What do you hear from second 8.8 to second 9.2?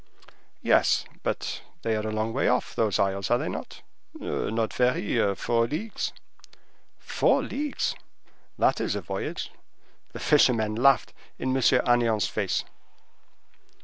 is a